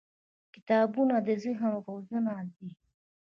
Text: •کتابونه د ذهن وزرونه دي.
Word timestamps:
•کتابونه 0.53 1.15
د 1.27 1.29
ذهن 1.43 1.63
وزرونه 1.85 2.33
دي. 2.57 2.69